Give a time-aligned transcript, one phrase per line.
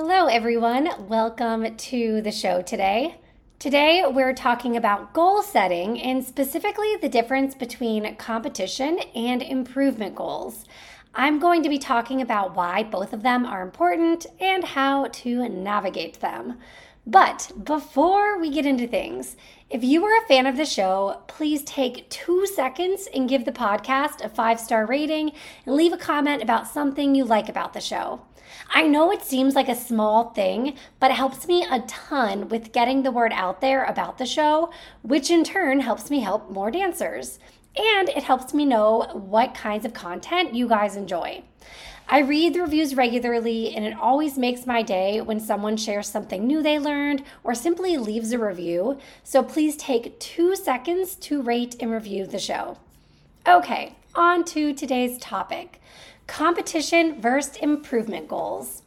[0.00, 1.08] Hello, everyone.
[1.08, 3.16] Welcome to the show today.
[3.58, 10.66] Today, we're talking about goal setting and specifically the difference between competition and improvement goals.
[11.16, 15.48] I'm going to be talking about why both of them are important and how to
[15.48, 16.58] navigate them.
[17.08, 19.34] But before we get into things,
[19.70, 23.50] if you are a fan of the show, please take two seconds and give the
[23.50, 25.32] podcast a five star rating
[25.64, 28.20] and leave a comment about something you like about the show.
[28.68, 32.72] I know it seems like a small thing, but it helps me a ton with
[32.72, 34.70] getting the word out there about the show,
[35.00, 37.38] which in turn helps me help more dancers.
[37.74, 41.42] And it helps me know what kinds of content you guys enjoy.
[42.10, 46.46] I read the reviews regularly, and it always makes my day when someone shares something
[46.46, 48.98] new they learned or simply leaves a review.
[49.22, 52.78] So please take two seconds to rate and review the show.
[53.46, 55.82] Okay, on to today's topic
[56.26, 58.82] competition versus improvement goals.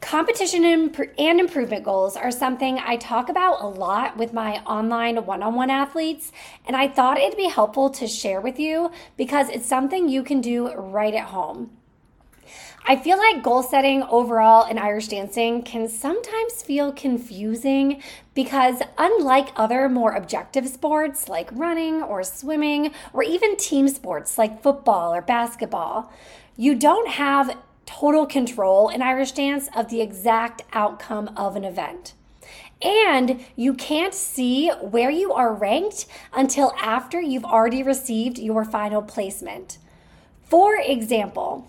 [0.00, 5.42] Competition and improvement goals are something I talk about a lot with my online one
[5.42, 6.30] on one athletes,
[6.66, 10.40] and I thought it'd be helpful to share with you because it's something you can
[10.40, 11.77] do right at home.
[12.86, 18.02] I feel like goal setting overall in Irish dancing can sometimes feel confusing
[18.34, 24.62] because, unlike other more objective sports like running or swimming, or even team sports like
[24.62, 26.10] football or basketball,
[26.56, 32.14] you don't have total control in Irish dance of the exact outcome of an event.
[32.80, 39.02] And you can't see where you are ranked until after you've already received your final
[39.02, 39.78] placement.
[40.44, 41.66] For example,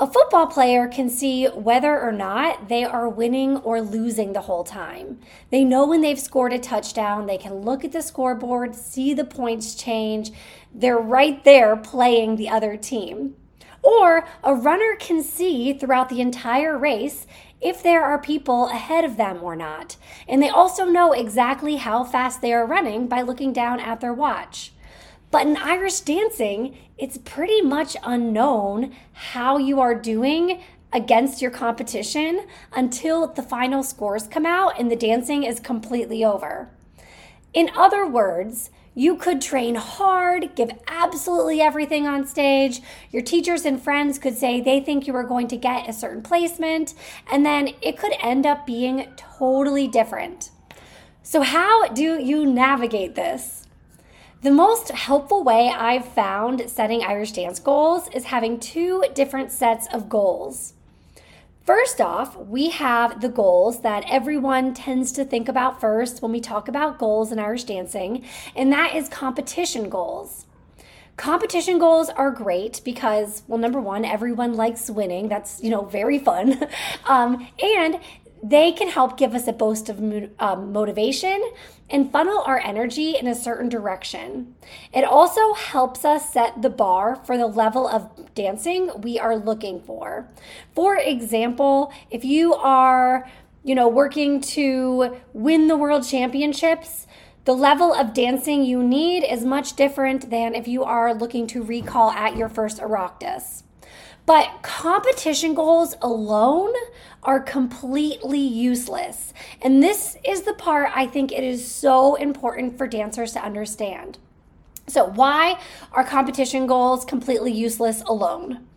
[0.00, 4.64] a football player can see whether or not they are winning or losing the whole
[4.64, 5.18] time.
[5.50, 9.26] They know when they've scored a touchdown, they can look at the scoreboard, see the
[9.26, 10.30] points change.
[10.74, 13.36] They're right there playing the other team.
[13.82, 17.26] Or a runner can see throughout the entire race
[17.60, 19.96] if there are people ahead of them or not.
[20.26, 24.14] And they also know exactly how fast they are running by looking down at their
[24.14, 24.72] watch.
[25.30, 30.62] But in Irish dancing, it's pretty much unknown how you are doing
[30.92, 36.68] against your competition until the final scores come out and the dancing is completely over.
[37.52, 42.80] In other words, you could train hard, give absolutely everything on stage.
[43.10, 46.22] Your teachers and friends could say they think you are going to get a certain
[46.22, 46.94] placement,
[47.30, 50.50] and then it could end up being totally different.
[51.22, 53.59] So, how do you navigate this?
[54.42, 59.86] The most helpful way I've found setting Irish dance goals is having two different sets
[59.92, 60.72] of goals.
[61.62, 66.40] First off, we have the goals that everyone tends to think about first when we
[66.40, 68.24] talk about goals in Irish dancing,
[68.56, 70.46] and that is competition goals.
[71.18, 75.28] Competition goals are great because, well, number one, everyone likes winning.
[75.28, 76.66] That's, you know, very fun.
[77.04, 78.00] um, and
[78.42, 80.00] they can help give us a boost of
[80.38, 81.42] um, motivation
[81.90, 84.54] and funnel our energy in a certain direction.
[84.92, 89.80] It also helps us set the bar for the level of dancing we are looking
[89.80, 90.28] for.
[90.74, 93.28] For example, if you are,
[93.64, 97.06] you know, working to win the world championships,
[97.44, 101.62] the level of dancing you need is much different than if you are looking to
[101.62, 103.64] recall at your first Oireachtas.
[104.30, 106.72] But competition goals alone
[107.24, 109.34] are completely useless.
[109.60, 114.18] And this is the part I think it is so important for dancers to understand.
[114.86, 115.58] So, why
[115.90, 118.68] are competition goals completely useless alone?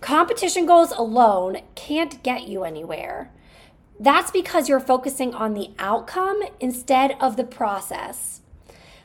[0.00, 3.30] Competition goals alone can't get you anywhere.
[4.00, 8.40] That's because you're focusing on the outcome instead of the process.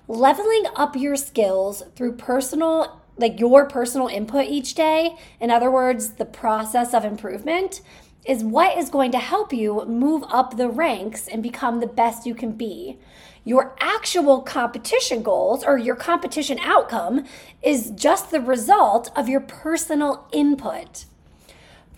[0.08, 6.13] Leveling up your skills through personal like your personal input each day, in other words,
[6.13, 7.81] the process of improvement,
[8.25, 12.25] is what is going to help you move up the ranks and become the best
[12.25, 12.97] you can be.
[13.44, 17.25] Your actual competition goals or your competition outcome
[17.62, 21.06] is just the result of your personal input.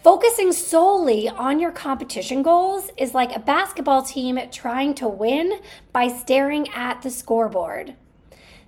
[0.03, 5.59] Focusing solely on your competition goals is like a basketball team trying to win
[5.91, 7.95] by staring at the scoreboard.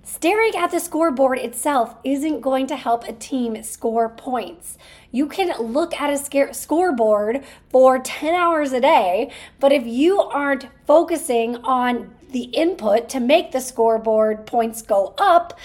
[0.08, 4.78] Staring at the scoreboard itself isn't going to help a team score points.
[5.12, 10.66] You can look at a scoreboard for 10 hours a day, but if you aren't
[10.86, 15.58] focusing on the input to make the scoreboard points go up,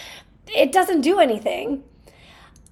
[0.54, 1.86] it doesn't do anything.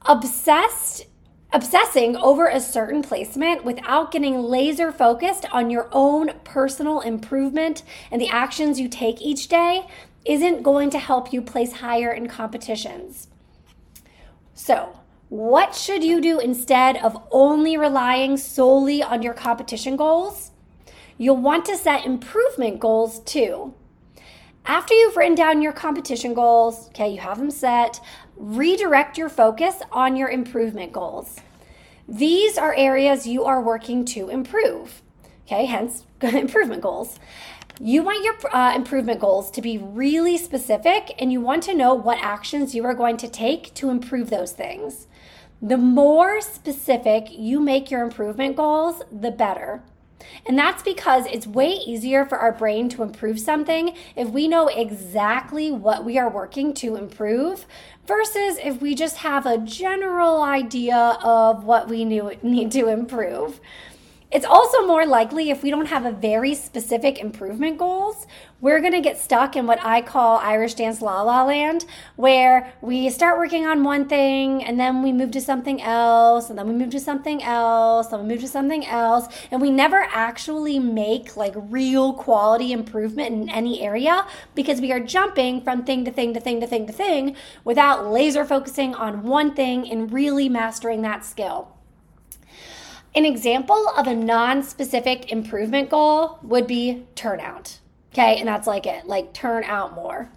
[0.02, 1.06] Obsessed
[1.54, 8.22] obsessing over a certain placement without getting laser focused on your own personal improvement and
[8.22, 9.86] the actions you take each day
[10.26, 13.28] isn't going to help you place higher in competitions.
[14.54, 20.52] So, what should you do instead of only relying solely on your competition goals?
[21.18, 23.74] You'll want to set improvement goals too.
[24.66, 28.00] After you've written down your competition goals, okay, you have them set,
[28.36, 31.38] redirect your focus on your improvement goals.
[32.08, 35.02] These are areas you are working to improve,
[35.46, 37.20] okay, hence improvement goals.
[37.80, 41.94] You want your uh, improvement goals to be really specific and you want to know
[41.94, 45.08] what actions you are going to take to improve those things.
[45.62, 49.84] The more specific you make your improvement goals, the better.
[50.46, 54.68] And that's because it's way easier for our brain to improve something if we know
[54.68, 57.66] exactly what we are working to improve
[58.06, 63.60] versus if we just have a general idea of what we need to improve.
[64.32, 68.26] It's also more likely if we don't have a very specific improvement goals,
[68.62, 71.84] we're going to get stuck in what I call Irish dance la la land,
[72.16, 76.58] where we start working on one thing and then we move to something else, and
[76.58, 80.08] then we move to something else, and we move to something else, and we never
[80.14, 84.26] actually make like real quality improvement in any area
[84.56, 87.36] because we are jumping from thing to thing to thing to thing to thing
[87.66, 91.81] without laser focusing on one thing and really mastering that skill.
[93.14, 97.80] An example of a non specific improvement goal would be turnout.
[98.14, 100.30] Okay, and that's like it, like turn out more.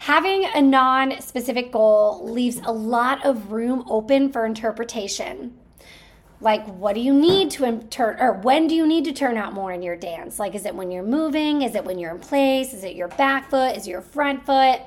[0.00, 5.56] Having a non specific goal leaves a lot of room open for interpretation.
[6.40, 9.54] Like, what do you need to turn, or when do you need to turn out
[9.54, 10.38] more in your dance?
[10.38, 11.62] Like, is it when you're moving?
[11.62, 12.74] Is it when you're in place?
[12.74, 13.76] Is it your back foot?
[13.76, 14.80] Is it your front foot?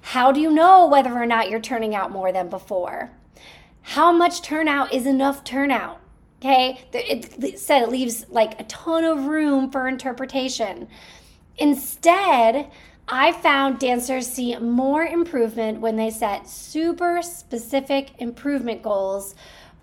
[0.00, 3.10] How do you know whether or not you're turning out more than before?
[3.82, 6.00] How much turnout is enough turnout?
[6.40, 10.86] Okay, it said it leaves like a ton of room for interpretation.
[11.56, 12.70] Instead,
[13.08, 19.34] I found dancers see more improvement when they set super specific improvement goals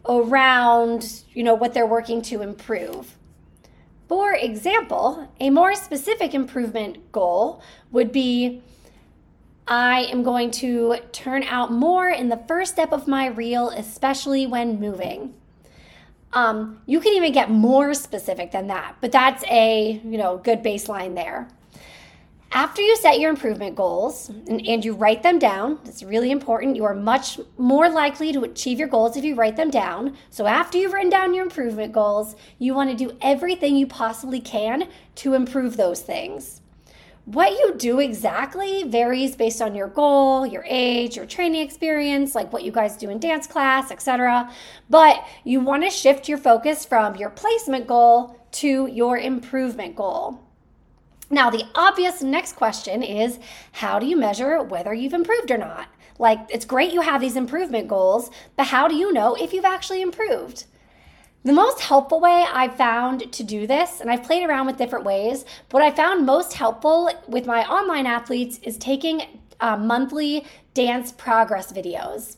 [0.08, 3.18] around, you know, what they're working to improve.
[4.08, 7.62] For example, a more specific improvement goal
[7.92, 8.62] would be
[9.68, 14.46] I am going to turn out more in the first step of my reel, especially
[14.46, 15.34] when moving.
[16.36, 20.62] Um, you can even get more specific than that, but that's a you know good
[20.62, 21.48] baseline there.
[22.52, 26.78] After you set your improvement goals and, and, you write them down, it's really important.
[26.78, 30.16] You are much more likely to achieve your goals if you write them down.
[30.30, 34.40] So, after you've written down your improvement goals, you want to do everything you possibly
[34.40, 36.62] can to improve those things.
[37.26, 42.54] What you do exactly varies based on your goal, your age, your training experience, like
[42.54, 44.52] what you guys do in dance class, etc.
[44.92, 50.40] But you want to shift your focus from your placement goal to your improvement goal.
[51.32, 53.40] Now, the obvious next question is
[53.72, 55.88] how do you measure whether you've improved or not?
[56.20, 59.66] Like, it's great you have these improvement goals, but how do you know if you've
[59.66, 60.66] actually improved?
[61.46, 65.06] The most helpful way I've found to do this, and I've played around with different
[65.06, 69.22] ways, but what I found most helpful with my online athletes is taking
[69.60, 70.44] uh, monthly
[70.74, 72.38] dance progress videos.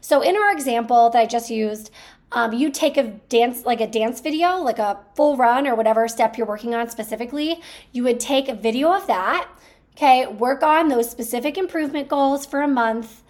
[0.00, 1.92] So, in our example that I just used,
[2.32, 6.08] um, you take a dance, like a dance video, like a full run or whatever
[6.08, 7.60] step you're working on specifically.
[7.92, 9.48] You would take a video of that,
[9.96, 13.22] okay, work on those specific improvement goals for a month,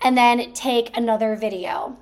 [0.00, 1.96] and then take another video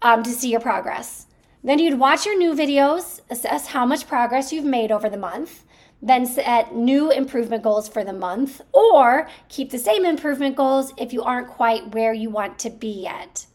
[0.00, 1.25] um, to see your progress.
[1.66, 5.64] Then you'd watch your new videos, assess how much progress you've made over the month,
[6.00, 11.12] then set new improvement goals for the month, or keep the same improvement goals if
[11.12, 13.46] you aren't quite where you want to be yet.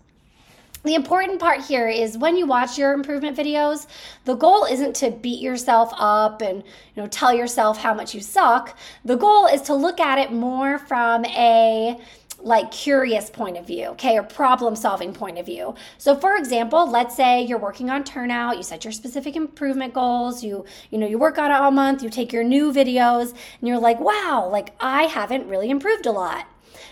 [0.83, 3.87] The important part here is when you watch your improvement videos,
[4.25, 6.63] the goal isn't to beat yourself up and
[6.95, 8.77] you know tell yourself how much you suck.
[9.05, 11.97] The goal is to look at it more from a
[12.43, 15.75] like curious point of view, okay, or problem solving point of view.
[15.97, 20.43] So for example, let's say you're working on turnout, you set your specific improvement goals,
[20.43, 23.67] you you know, you work on it all month, you take your new videos and
[23.67, 26.47] you're like, "Wow, like I haven't really improved a lot."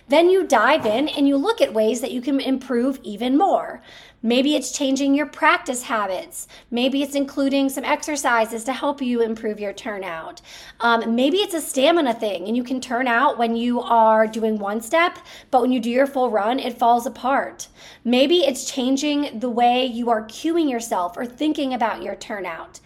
[0.07, 3.81] Then you dive in and you look at ways that you can improve even more.
[4.21, 6.47] Maybe it's changing your practice habits.
[6.71, 10.41] Maybe it's including some exercises to help you improve your turnout.
[10.81, 14.57] Um, maybe it's a stamina thing and you can turn out when you are doing
[14.59, 15.19] one step,
[15.51, 17.69] but when you do your full run, it falls apart.
[18.03, 22.81] Maybe it's changing the way you are cueing yourself or thinking about your turnout.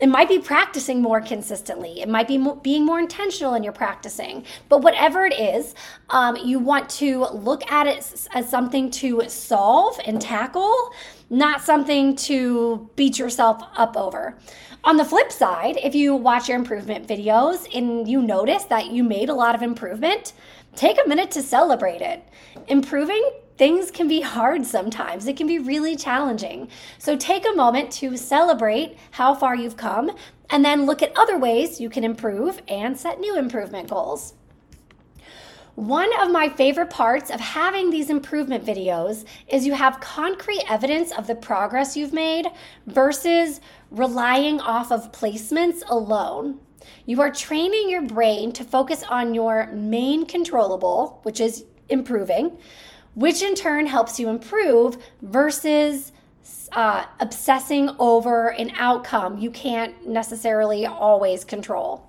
[0.00, 2.00] It might be practicing more consistently.
[2.00, 4.44] It might be mo- being more intentional in your practicing.
[4.68, 5.74] But whatever it is,
[6.08, 10.92] um, you want to look at it as something to solve and tackle,
[11.28, 14.36] not something to beat yourself up over.
[14.84, 19.04] On the flip side, if you watch your improvement videos and you notice that you
[19.04, 20.32] made a lot of improvement,
[20.74, 22.26] take a minute to celebrate it.
[22.68, 23.22] Improving
[23.60, 25.26] things can be hard sometimes.
[25.26, 26.66] It can be really challenging.
[26.96, 30.12] So take a moment to celebrate how far you've come
[30.48, 34.32] and then look at other ways you can improve and set new improvement goals.
[35.74, 41.12] One of my favorite parts of having these improvement videos is you have concrete evidence
[41.12, 42.46] of the progress you've made
[42.86, 46.60] versus relying off of placements alone.
[47.04, 52.56] You are training your brain to focus on your main controllable, which is improving,
[53.14, 56.12] which in turn helps you improve versus
[56.72, 62.06] uh, obsessing over an outcome you can't necessarily always control.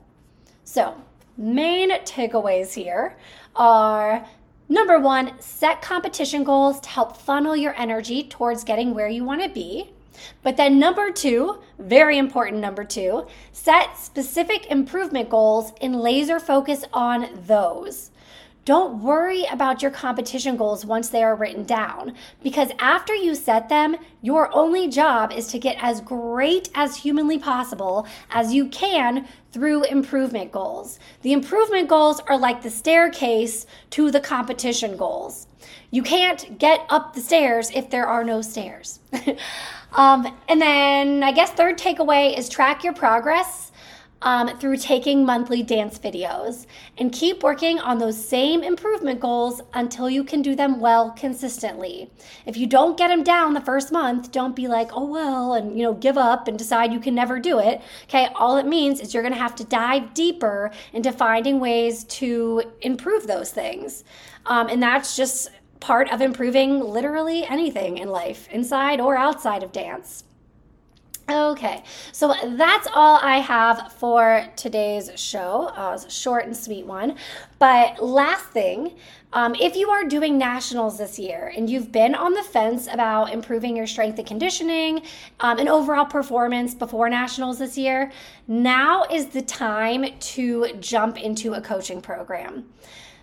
[0.64, 0.96] So,
[1.38, 3.18] main takeaways here
[3.56, 4.26] are
[4.70, 9.42] number one, set competition goals to help funnel your energy towards getting where you want
[9.42, 9.92] to be.
[10.44, 16.86] But then, number two, very important number two, set specific improvement goals and laser focus
[16.94, 18.12] on those.
[18.64, 22.14] Don't worry about your competition goals once they are written down
[22.44, 27.40] because after you set them, your only job is to get as great as humanly
[27.40, 31.00] possible as you can through improvement goals.
[31.24, 35.48] The improvement goals are like the staircase to the competition goals.
[35.90, 39.00] You can't get up the stairs if there are no stairs.
[39.94, 43.72] um, and then I guess third takeaway is track your progress
[44.22, 50.10] um, through taking monthly dance videos and keep working on those same improvement goals until
[50.10, 52.10] you can do them well consistently.
[52.46, 55.78] If you don't get them down the first month, don't be like, oh, well, and
[55.78, 57.82] you know, give up and decide you can never do it.
[58.04, 62.64] Okay, all it means is you're gonna have to dive deeper into finding ways to
[62.82, 64.04] improve those things.
[64.46, 65.50] Um, and that's just
[65.80, 70.24] part of improving literally anything in life, inside or outside of dance.
[71.32, 75.72] Okay, so that's all I have for today's show.
[75.76, 77.16] Uh, short and sweet one.
[77.58, 78.98] But last thing,
[79.32, 83.32] um, if you are doing nationals this year and you've been on the fence about
[83.32, 85.04] improving your strength and conditioning
[85.40, 88.12] um, and overall performance before nationals this year,
[88.50, 92.66] now is the time to jump into a coaching program.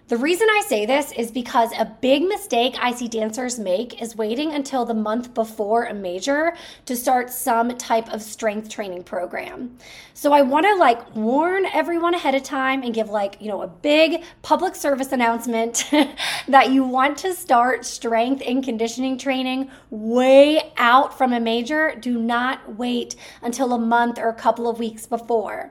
[0.09, 4.17] The reason I say this is because a big mistake I see dancers make is
[4.17, 6.55] waiting until the month before a major
[6.87, 9.77] to start some type of strength training program.
[10.15, 13.61] So I want to like warn everyone ahead of time and give like, you know,
[13.61, 15.87] a big public service announcement
[16.49, 21.95] that you want to start strength and conditioning training way out from a major.
[22.01, 25.71] Do not wait until a month or a couple of weeks before.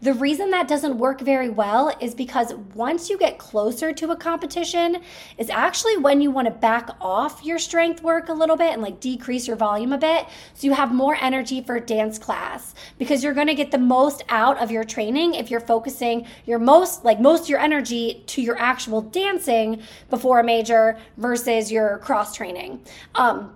[0.00, 4.16] The reason that doesn't work very well is because once you get closer to a
[4.16, 4.98] competition,
[5.38, 8.82] is actually when you want to back off your strength work a little bit and
[8.82, 13.22] like decrease your volume a bit so you have more energy for dance class because
[13.22, 17.04] you're going to get the most out of your training if you're focusing your most
[17.04, 22.34] like most of your energy to your actual dancing before a major versus your cross
[22.34, 22.80] training.
[23.14, 23.54] Um,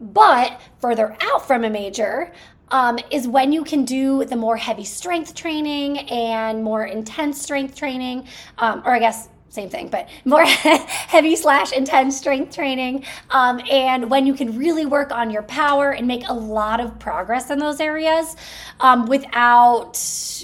[0.00, 2.32] but further out from a major,
[2.70, 7.74] um, is when you can do the more heavy strength training and more intense strength
[7.74, 8.26] training,
[8.58, 13.04] um, or I guess same thing, but more heavy slash intense strength training.
[13.30, 16.98] Um, and when you can really work on your power and make a lot of
[17.00, 18.36] progress in those areas
[18.78, 19.98] um, without,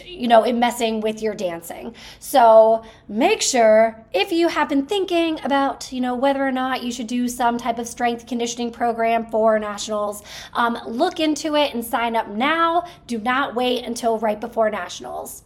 [0.05, 1.95] you know, it messing with your dancing.
[2.19, 6.91] So make sure if you have been thinking about, you know, whether or not you
[6.91, 11.85] should do some type of strength conditioning program for nationals, um, look into it and
[11.85, 12.85] sign up now.
[13.07, 15.45] Do not wait until right before nationals.